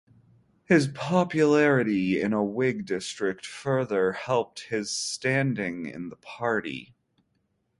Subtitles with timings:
[0.65, 6.95] His popularity in a Whig district further helped his standing in the party.